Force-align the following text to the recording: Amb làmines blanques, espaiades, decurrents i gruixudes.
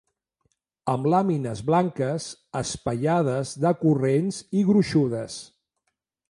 Amb 0.93 1.09
làmines 1.13 1.61
blanques, 1.67 2.29
espaiades, 2.61 3.53
decurrents 3.67 4.41
i 4.63 4.65
gruixudes. 4.71 5.39